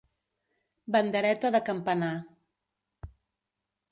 Bandereta 0.95 1.51
de 1.57 1.61
campanar. 1.67 2.11